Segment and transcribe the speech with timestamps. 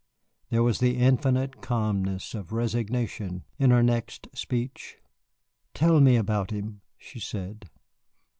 [0.49, 4.97] There was the infinite calmness of resignation in her next speech.
[5.75, 7.69] "Tell me about him," she said.